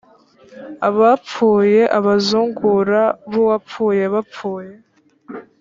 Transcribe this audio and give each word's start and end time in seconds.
abapfuye 0.87 1.81
iyo 1.85 1.91
abazungura 1.97 3.01
b 3.29 3.31
uwapfuye 3.41 4.03
bapfuye 4.13 4.73